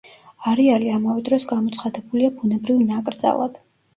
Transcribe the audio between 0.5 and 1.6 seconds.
არეალი ამავე დროს